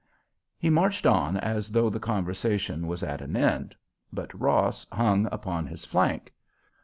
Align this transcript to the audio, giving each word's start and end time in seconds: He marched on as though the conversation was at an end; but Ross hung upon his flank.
He 0.57 0.71
marched 0.71 1.05
on 1.05 1.37
as 1.37 1.69
though 1.69 1.91
the 1.91 1.99
conversation 1.99 2.87
was 2.87 3.03
at 3.03 3.21
an 3.21 3.35
end; 3.37 3.75
but 4.11 4.33
Ross 4.33 4.83
hung 4.91 5.27
upon 5.31 5.67
his 5.67 5.85
flank. 5.85 6.33